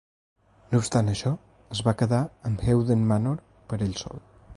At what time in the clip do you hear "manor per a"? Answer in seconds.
3.13-3.85